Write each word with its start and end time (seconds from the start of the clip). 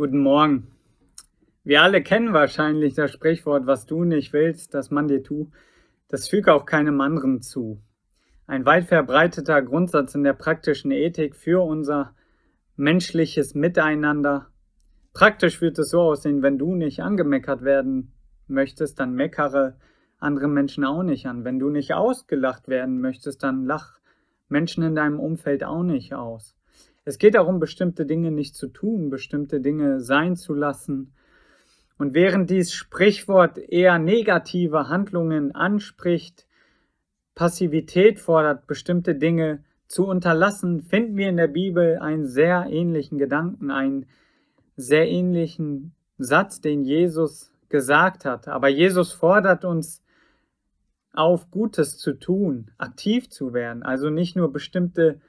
Guten 0.00 0.20
Morgen. 0.20 0.68
Wir 1.62 1.82
alle 1.82 2.02
kennen 2.02 2.32
wahrscheinlich 2.32 2.94
das 2.94 3.12
Sprichwort, 3.12 3.66
was 3.66 3.84
du 3.84 4.04
nicht 4.04 4.32
willst, 4.32 4.72
dass 4.72 4.90
man 4.90 5.08
dir 5.08 5.22
tu. 5.22 5.50
Das 6.08 6.26
füge 6.26 6.54
auch 6.54 6.64
keinem 6.64 7.02
anderen 7.02 7.42
zu. 7.42 7.82
Ein 8.46 8.64
weit 8.64 8.86
verbreiteter 8.86 9.60
Grundsatz 9.60 10.14
in 10.14 10.22
der 10.22 10.32
praktischen 10.32 10.90
Ethik 10.90 11.36
für 11.36 11.62
unser 11.62 12.14
menschliches 12.76 13.54
Miteinander. 13.54 14.46
Praktisch 15.12 15.60
wird 15.60 15.78
es 15.78 15.90
so 15.90 16.00
aussehen, 16.00 16.40
wenn 16.40 16.56
du 16.56 16.74
nicht 16.74 17.02
angemeckert 17.02 17.60
werden 17.62 18.14
möchtest, 18.46 19.00
dann 19.00 19.12
meckere 19.12 19.76
andere 20.16 20.48
Menschen 20.48 20.86
auch 20.86 21.02
nicht 21.02 21.26
an. 21.26 21.44
Wenn 21.44 21.58
du 21.58 21.68
nicht 21.68 21.92
ausgelacht 21.92 22.68
werden 22.68 23.02
möchtest, 23.02 23.42
dann 23.42 23.66
lach 23.66 24.00
Menschen 24.48 24.82
in 24.82 24.94
deinem 24.94 25.20
Umfeld 25.20 25.62
auch 25.62 25.82
nicht 25.82 26.14
aus. 26.14 26.56
Es 27.04 27.18
geht 27.18 27.34
darum, 27.34 27.60
bestimmte 27.60 28.04
Dinge 28.04 28.30
nicht 28.30 28.54
zu 28.54 28.68
tun, 28.68 29.10
bestimmte 29.10 29.60
Dinge 29.60 30.00
sein 30.00 30.36
zu 30.36 30.54
lassen. 30.54 31.12
Und 31.98 32.14
während 32.14 32.50
dies 32.50 32.72
Sprichwort 32.72 33.58
eher 33.58 33.98
negative 33.98 34.88
Handlungen 34.88 35.54
anspricht, 35.54 36.46
Passivität 37.34 38.20
fordert, 38.20 38.66
bestimmte 38.66 39.14
Dinge 39.14 39.64
zu 39.86 40.06
unterlassen, 40.06 40.82
finden 40.82 41.16
wir 41.16 41.28
in 41.28 41.36
der 41.36 41.48
Bibel 41.48 41.98
einen 41.98 42.26
sehr 42.26 42.66
ähnlichen 42.68 43.18
Gedanken, 43.18 43.70
einen 43.70 44.06
sehr 44.76 45.08
ähnlichen 45.08 45.94
Satz, 46.18 46.60
den 46.60 46.84
Jesus 46.84 47.52
gesagt 47.68 48.24
hat. 48.24 48.46
Aber 48.46 48.68
Jesus 48.68 49.12
fordert 49.12 49.64
uns 49.64 50.02
auf, 51.12 51.50
Gutes 51.50 51.98
zu 51.98 52.12
tun, 52.12 52.70
aktiv 52.78 53.30
zu 53.30 53.52
werden, 53.52 53.82
also 53.82 54.10
nicht 54.10 54.36
nur 54.36 54.52
bestimmte 54.52 55.20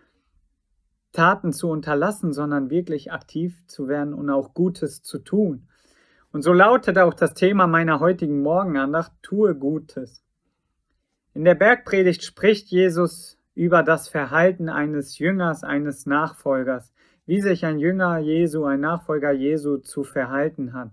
Taten 1.12 1.54
zu 1.54 1.70
unterlassen, 1.70 2.34
sondern 2.34 2.70
wirklich 2.70 3.12
aktiv 3.12 3.66
zu 3.68 3.88
werden 3.88 4.14
und 4.14 4.30
auch 4.30 4.54
Gutes 4.54 5.02
zu 5.04 5.20
tun. 5.20 5.68
Und 6.32 6.44
so 6.44 6.54
lautet 6.54 6.98
auch 6.98 7.14
das 7.14 7.34
Thema 7.34 7.68
meiner 7.68 8.00
heutigen 8.00 8.42
Morgenandacht, 8.42 9.12
tue 9.22 9.56
Gutes. 9.56 10.24
In 11.34 11.44
der 11.44 11.56
Bergpredigt 11.56 12.24
spricht 12.24 12.68
Jesus 12.70 13.38
über 13.54 13.84
das 13.84 14.08
Verhalten 14.08 14.70
eines 14.70 15.20
Jüngers, 15.20 15.64
eines 15.64 16.06
Nachfolgers, 16.06 16.94
wie 17.26 17.42
sich 17.42 17.66
ein 17.66 17.80
Jünger 17.80 18.18
Jesu, 18.20 18.66
ein 18.66 18.80
Nachfolger 18.80 19.32
Jesu 19.32 19.78
zu 19.78 20.04
verhalten 20.04 20.74
hat. 20.74 20.92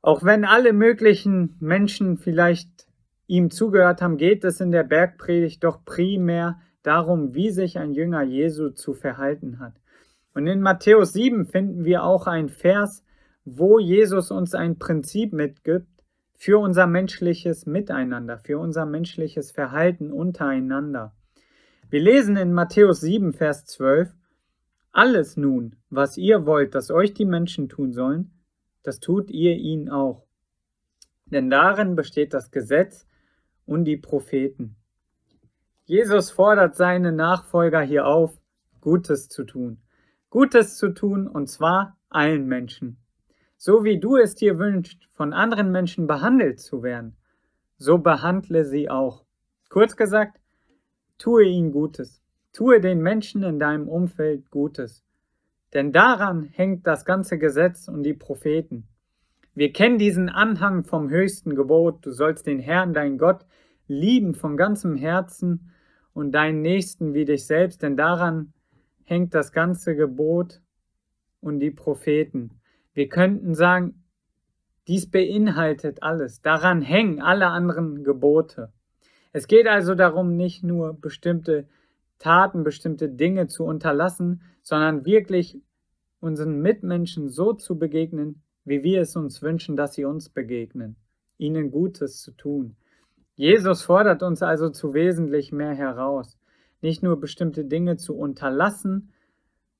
Auch 0.00 0.24
wenn 0.24 0.44
alle 0.44 0.72
möglichen 0.72 1.56
Menschen 1.60 2.18
vielleicht 2.18 2.86
ihm 3.26 3.50
zugehört 3.50 4.02
haben, 4.02 4.16
geht 4.16 4.44
es 4.44 4.60
in 4.60 4.72
der 4.72 4.82
Bergpredigt 4.82 5.62
doch 5.62 5.84
primär 5.84 6.60
darum, 6.82 7.34
wie 7.34 7.50
sich 7.50 7.78
ein 7.78 7.92
Jünger 7.92 8.22
Jesu 8.22 8.70
zu 8.70 8.94
verhalten 8.94 9.58
hat. 9.58 9.74
Und 10.34 10.46
in 10.46 10.60
Matthäus 10.60 11.12
7 11.12 11.46
finden 11.46 11.84
wir 11.84 12.04
auch 12.04 12.26
ein 12.26 12.48
Vers, 12.48 13.04
wo 13.44 13.78
Jesus 13.78 14.30
uns 14.30 14.54
ein 14.54 14.78
Prinzip 14.78 15.32
mitgibt 15.32 15.88
für 16.34 16.58
unser 16.58 16.86
menschliches 16.86 17.66
Miteinander, 17.66 18.38
für 18.38 18.58
unser 18.58 18.86
menschliches 18.86 19.52
Verhalten 19.52 20.10
untereinander. 20.10 21.14
Wir 21.90 22.00
lesen 22.00 22.36
in 22.36 22.52
Matthäus 22.52 23.00
7, 23.00 23.32
Vers 23.32 23.66
12, 23.66 24.14
Alles 24.92 25.36
nun, 25.36 25.76
was 25.90 26.16
ihr 26.16 26.46
wollt, 26.46 26.74
dass 26.74 26.90
euch 26.90 27.14
die 27.14 27.26
Menschen 27.26 27.68
tun 27.68 27.92
sollen, 27.92 28.32
das 28.82 28.98
tut 28.98 29.30
ihr 29.30 29.56
ihnen 29.56 29.88
auch. 29.88 30.24
Denn 31.26 31.50
darin 31.50 31.94
besteht 31.94 32.34
das 32.34 32.50
Gesetz 32.50 33.06
und 33.64 33.84
die 33.84 33.96
Propheten. 33.96 34.76
Jesus 35.92 36.30
fordert 36.30 36.74
seine 36.74 37.12
Nachfolger 37.12 37.82
hier 37.82 38.06
auf, 38.06 38.40
Gutes 38.80 39.28
zu 39.28 39.44
tun. 39.44 39.76
Gutes 40.30 40.78
zu 40.78 40.88
tun 40.94 41.28
und 41.28 41.50
zwar 41.50 41.98
allen 42.08 42.46
Menschen. 42.46 42.96
So 43.58 43.84
wie 43.84 44.00
du 44.00 44.16
es 44.16 44.34
dir 44.34 44.58
wünschst, 44.58 45.04
von 45.12 45.34
anderen 45.34 45.70
Menschen 45.70 46.06
behandelt 46.06 46.60
zu 46.60 46.82
werden, 46.82 47.18
so 47.76 47.98
behandle 47.98 48.64
sie 48.64 48.88
auch. 48.88 49.26
Kurz 49.68 49.94
gesagt, 49.94 50.40
tue 51.18 51.44
ihnen 51.44 51.72
Gutes. 51.72 52.22
Tue 52.54 52.80
den 52.80 53.02
Menschen 53.02 53.42
in 53.42 53.58
deinem 53.58 53.86
Umfeld 53.86 54.50
Gutes. 54.50 55.04
Denn 55.74 55.92
daran 55.92 56.44
hängt 56.44 56.86
das 56.86 57.04
ganze 57.04 57.36
Gesetz 57.36 57.86
und 57.88 58.02
die 58.02 58.14
Propheten. 58.14 58.88
Wir 59.54 59.74
kennen 59.74 59.98
diesen 59.98 60.30
Anhang 60.30 60.84
vom 60.84 61.10
höchsten 61.10 61.54
Gebot, 61.54 62.06
du 62.06 62.12
sollst 62.12 62.46
den 62.46 62.60
Herrn, 62.60 62.94
dein 62.94 63.18
Gott, 63.18 63.44
lieben 63.88 64.34
von 64.34 64.56
ganzem 64.56 64.96
Herzen 64.96 65.68
und 66.14 66.32
deinen 66.32 66.62
Nächsten 66.62 67.14
wie 67.14 67.24
dich 67.24 67.46
selbst, 67.46 67.82
denn 67.82 67.96
daran 67.96 68.52
hängt 69.04 69.34
das 69.34 69.52
ganze 69.52 69.96
Gebot 69.96 70.60
und 71.40 71.60
die 71.60 71.70
Propheten. 71.70 72.50
Wir 72.94 73.08
könnten 73.08 73.54
sagen, 73.54 74.02
dies 74.88 75.10
beinhaltet 75.10 76.02
alles, 76.02 76.42
daran 76.42 76.82
hängen 76.82 77.20
alle 77.20 77.46
anderen 77.48 78.04
Gebote. 78.04 78.72
Es 79.32 79.46
geht 79.46 79.66
also 79.66 79.94
darum, 79.94 80.36
nicht 80.36 80.62
nur 80.62 80.94
bestimmte 80.94 81.66
Taten, 82.18 82.64
bestimmte 82.64 83.08
Dinge 83.08 83.46
zu 83.48 83.64
unterlassen, 83.64 84.42
sondern 84.62 85.04
wirklich 85.04 85.60
unseren 86.20 86.60
Mitmenschen 86.60 87.28
so 87.28 87.52
zu 87.52 87.78
begegnen, 87.78 88.42
wie 88.64 88.82
wir 88.82 89.00
es 89.00 89.16
uns 89.16 89.42
wünschen, 89.42 89.76
dass 89.76 89.94
sie 89.94 90.04
uns 90.04 90.28
begegnen, 90.28 90.96
ihnen 91.38 91.70
Gutes 91.70 92.20
zu 92.20 92.32
tun. 92.32 92.76
Jesus 93.42 93.82
fordert 93.82 94.22
uns 94.22 94.40
also 94.40 94.70
zu 94.70 94.94
wesentlich 94.94 95.50
mehr 95.50 95.74
heraus, 95.74 96.38
nicht 96.80 97.02
nur 97.02 97.18
bestimmte 97.18 97.64
Dinge 97.64 97.96
zu 97.96 98.16
unterlassen, 98.16 99.10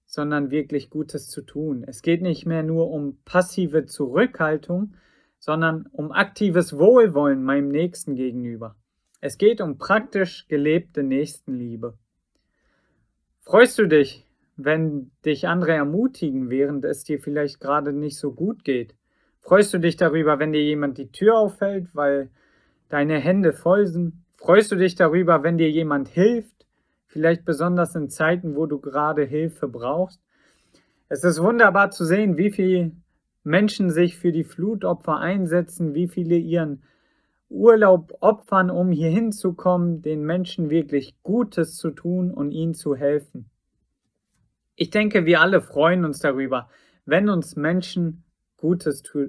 sondern 0.05 0.50
wirklich 0.50 0.91
Gutes 0.91 1.28
zu 1.28 1.43
tun. 1.43 1.84
Es 1.87 2.03
geht 2.03 2.23
nicht 2.23 2.45
mehr 2.45 2.65
nur 2.65 2.91
um 2.91 3.19
passive 3.25 3.87
Zurückhaltung, 3.87 4.95
sondern 5.39 5.87
um 5.93 6.11
aktives 6.11 6.77
Wohlwollen 6.77 7.45
meinem 7.45 7.69
Nächsten 7.69 8.17
gegenüber. 8.17 8.75
Es 9.21 9.39
geht 9.39 9.61
um 9.61 9.79
praktisch 9.79 10.49
gelebte 10.49 11.05
Nächstenliebe. 11.05 11.97
Freust 13.43 13.79
du 13.79 13.87
dich, 13.87 14.27
wenn 14.56 15.12
dich 15.25 15.47
andere 15.47 15.75
ermutigen, 15.75 16.50
während 16.50 16.84
es 16.84 17.05
dir 17.05 17.21
vielleicht 17.21 17.61
gerade 17.61 17.93
nicht 17.93 18.19
so 18.19 18.33
gut 18.33 18.65
geht? 18.65 18.97
Freust 19.39 19.73
du 19.73 19.79
dich 19.79 19.97
darüber, 19.97 20.41
wenn 20.41 20.53
dir 20.53 20.65
jemand 20.65 20.99
die 20.99 21.12
Tür 21.12 21.39
auffällt, 21.39 21.94
weil 21.94 22.29
deine 22.92 23.19
Hände 23.19 23.53
voll 23.53 23.86
sind? 23.86 24.14
Freust 24.36 24.70
du 24.70 24.76
dich 24.76 24.94
darüber, 24.94 25.42
wenn 25.42 25.56
dir 25.56 25.70
jemand 25.70 26.08
hilft, 26.08 26.66
vielleicht 27.06 27.44
besonders 27.44 27.94
in 27.94 28.10
Zeiten, 28.10 28.54
wo 28.54 28.66
du 28.66 28.80
gerade 28.80 29.25
Hilfe 29.25 29.66
brauchst? 29.66 30.20
Es 31.08 31.25
ist 31.25 31.42
wunderbar 31.42 31.91
zu 31.91 32.04
sehen, 32.04 32.36
wie 32.36 32.50
viele 32.50 32.92
Menschen 33.44 33.91
sich 33.91 34.16
für 34.16 34.32
die 34.32 34.44
Flutopfer 34.44 35.19
einsetzen, 35.19 35.94
wie 35.94 36.08
viele 36.08 36.36
ihren 36.36 36.82
Urlaub 37.48 38.16
opfern, 38.20 38.70
um 38.70 38.91
hier 38.91 39.10
hinzukommen, 39.10 40.02
den 40.02 40.25
Menschen 40.25 40.70
wirklich 40.70 41.14
Gutes 41.22 41.76
zu 41.76 41.91
tun 41.91 42.31
und 42.31 42.52
ihnen 42.52 42.75
zu 42.75 42.94
helfen. 42.94 43.50
Ich 44.75 44.91
denke, 44.91 45.26
wir 45.26 45.41
alle 45.41 45.60
freuen 45.60 46.04
uns 46.04 46.19
darüber, 46.19 46.69
wenn 47.04 47.28
uns 47.28 47.56
Menschen 47.56 48.25
Gutes 48.56 49.02
tu 49.02 49.28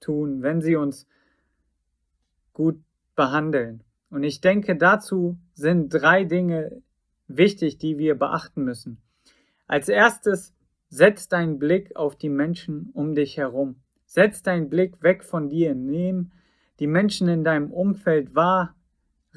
tun, 0.00 0.42
wenn 0.42 0.60
sie 0.60 0.76
uns 0.76 1.08
gut 2.52 2.78
behandeln. 3.14 3.82
Und 4.10 4.22
ich 4.22 4.40
denke, 4.40 4.76
dazu 4.76 5.38
sind 5.54 5.88
drei 5.90 6.24
Dinge 6.24 6.82
wichtig, 7.26 7.78
die 7.78 7.98
wir 7.98 8.14
beachten 8.16 8.64
müssen. 8.64 8.98
Als 9.66 9.88
erstes, 9.88 10.54
setz 10.88 11.28
deinen 11.28 11.58
Blick 11.58 11.96
auf 11.96 12.16
die 12.16 12.28
Menschen 12.28 12.90
um 12.92 13.14
dich 13.14 13.36
herum. 13.36 13.76
Setz 14.06 14.42
deinen 14.42 14.68
Blick 14.68 15.02
weg 15.02 15.24
von 15.24 15.48
dir, 15.48 15.74
nimm 15.74 16.30
die 16.80 16.86
Menschen 16.86 17.28
in 17.28 17.44
deinem 17.44 17.70
Umfeld 17.70 18.34
wahr, 18.34 18.74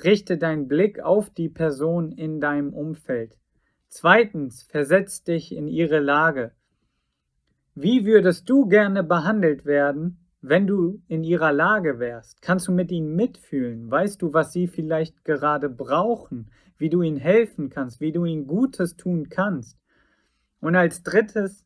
richte 0.04 0.38
deinen 0.38 0.68
Blick 0.68 1.00
auf 1.00 1.30
die 1.30 1.50
Person 1.50 2.12
in 2.12 2.40
deinem 2.40 2.74
Umfeld. 2.74 3.38
Zweitens, 3.90 4.64
versetz 4.64 5.24
dich 5.24 5.56
in 5.56 5.68
ihre 5.68 6.00
Lage. 6.00 6.52
Wie 7.74 8.06
würdest 8.06 8.50
du 8.50 8.68
gerne 8.68 9.04
behandelt 9.04 9.66
werden, 9.66 10.27
wenn 10.42 10.68
du 10.68 11.02
in 11.08 11.24
ihrer 11.24 11.52
Lage 11.52 12.00
wärst, 12.00 12.42
kannst 12.42 12.68
du 12.68 12.72
mit 12.72 12.92
ihnen 12.92 13.16
mitfühlen? 13.16 13.90
Weißt 13.90 14.22
du, 14.22 14.34
was 14.34 14.54
sie 14.54 14.68
vielleicht 14.68 15.26
gerade 15.26 15.70
brauchen? 15.70 16.52
Wie 16.78 16.90
du 16.90 17.02
ihnen 17.02 17.18
helfen 17.18 17.70
kannst? 17.70 18.00
Wie 18.00 18.12
du 18.12 18.26
ihnen 18.26 18.46
Gutes 18.46 18.98
tun 18.98 19.30
kannst? 19.30 19.80
Und 20.60 20.76
als 20.76 21.04
drittes, 21.04 21.66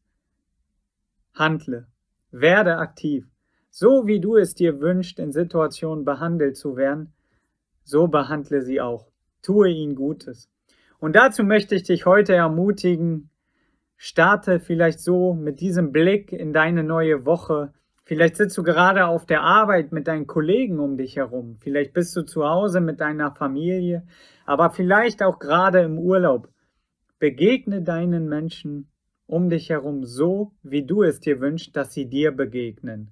handle. 1.33 1.87
Werde 2.31 2.77
aktiv. 2.77 3.27
So 3.69 4.07
wie 4.07 4.19
du 4.19 4.37
es 4.37 4.55
dir 4.55 4.79
wünschst, 4.79 5.19
in 5.19 5.31
Situationen 5.31 6.05
behandelt 6.05 6.57
zu 6.57 6.75
werden, 6.75 7.13
so 7.83 8.07
behandle 8.07 8.61
sie 8.61 8.81
auch. 8.81 9.11
Tue 9.41 9.69
ihnen 9.69 9.95
Gutes. 9.95 10.49
Und 10.99 11.15
dazu 11.15 11.43
möchte 11.43 11.75
ich 11.75 11.83
dich 11.83 12.05
heute 12.05 12.35
ermutigen, 12.35 13.29
starte 13.97 14.59
vielleicht 14.59 14.99
so 14.99 15.33
mit 15.33 15.59
diesem 15.61 15.91
Blick 15.91 16.31
in 16.31 16.53
deine 16.53 16.83
neue 16.83 17.25
Woche 17.25 17.73
Vielleicht 18.11 18.35
sitzt 18.35 18.57
du 18.57 18.63
gerade 18.63 19.05
auf 19.05 19.25
der 19.25 19.41
Arbeit 19.41 19.93
mit 19.93 20.05
deinen 20.05 20.27
Kollegen 20.27 20.81
um 20.81 20.97
dich 20.97 21.15
herum. 21.15 21.55
Vielleicht 21.61 21.93
bist 21.93 22.13
du 22.17 22.23
zu 22.23 22.43
Hause 22.43 22.81
mit 22.81 22.99
deiner 22.99 23.33
Familie, 23.33 24.05
aber 24.45 24.69
vielleicht 24.69 25.23
auch 25.23 25.39
gerade 25.39 25.79
im 25.79 25.97
Urlaub. 25.97 26.49
Begegne 27.19 27.81
deinen 27.81 28.27
Menschen 28.27 28.91
um 29.27 29.47
dich 29.47 29.69
herum 29.69 30.03
so, 30.03 30.51
wie 30.61 30.85
du 30.85 31.03
es 31.03 31.21
dir 31.21 31.39
wünschst, 31.39 31.73
dass 31.73 31.93
sie 31.93 32.09
dir 32.09 32.33
begegnen. 32.33 33.11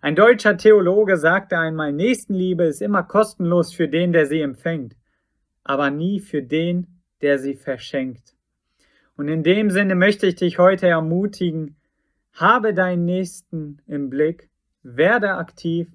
Ein 0.00 0.16
deutscher 0.16 0.56
Theologe 0.56 1.16
sagte 1.16 1.56
einmal, 1.56 1.92
Nächstenliebe 1.92 2.64
ist 2.64 2.82
immer 2.82 3.04
kostenlos 3.04 3.72
für 3.72 3.86
den, 3.86 4.12
der 4.12 4.26
sie 4.26 4.40
empfängt, 4.40 4.96
aber 5.62 5.92
nie 5.92 6.18
für 6.18 6.42
den, 6.42 7.00
der 7.22 7.38
sie 7.38 7.54
verschenkt. 7.54 8.34
Und 9.16 9.28
in 9.28 9.44
dem 9.44 9.70
Sinne 9.70 9.94
möchte 9.94 10.26
ich 10.26 10.34
dich 10.34 10.58
heute 10.58 10.88
ermutigen, 10.88 11.76
habe 12.32 12.74
deinen 12.74 13.04
Nächsten 13.04 13.82
im 13.86 14.10
Blick, 14.10 14.50
werde 14.82 15.34
aktiv 15.34 15.90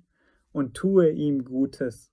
und 0.52 0.76
tue 0.76 1.10
ihm 1.10 1.44
Gutes. 1.44 2.12